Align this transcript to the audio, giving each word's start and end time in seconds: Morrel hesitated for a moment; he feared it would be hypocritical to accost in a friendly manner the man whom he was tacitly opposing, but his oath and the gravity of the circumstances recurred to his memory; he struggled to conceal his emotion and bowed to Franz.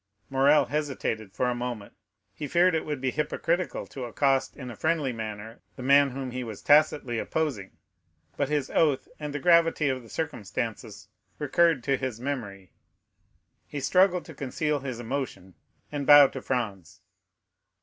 Morrel 0.31 0.65
hesitated 0.65 1.31
for 1.31 1.47
a 1.47 1.53
moment; 1.53 1.93
he 2.33 2.47
feared 2.47 2.73
it 2.73 2.87
would 2.87 2.99
be 3.01 3.11
hypocritical 3.11 3.85
to 3.85 4.05
accost 4.05 4.57
in 4.57 4.71
a 4.71 4.75
friendly 4.75 5.13
manner 5.13 5.61
the 5.75 5.83
man 5.83 6.09
whom 6.09 6.31
he 6.31 6.43
was 6.43 6.63
tacitly 6.63 7.19
opposing, 7.19 7.77
but 8.35 8.49
his 8.49 8.71
oath 8.71 9.07
and 9.19 9.31
the 9.31 9.37
gravity 9.39 9.89
of 9.89 10.01
the 10.01 10.09
circumstances 10.09 11.07
recurred 11.37 11.83
to 11.83 11.97
his 11.97 12.19
memory; 12.19 12.71
he 13.67 13.79
struggled 13.79 14.25
to 14.25 14.33
conceal 14.33 14.79
his 14.79 14.99
emotion 14.99 15.53
and 15.91 16.07
bowed 16.07 16.33
to 16.33 16.41
Franz. 16.41 17.01